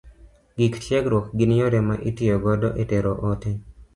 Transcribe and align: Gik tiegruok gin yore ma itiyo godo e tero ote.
Gik 0.61 0.77
tiegruok 0.85 1.27
gin 1.41 1.53
yore 1.57 1.79
ma 1.89 1.95
itiyo 2.11 2.35
godo 2.45 2.69
e 2.85 2.89
tero 2.95 3.11
ote. 3.33 3.51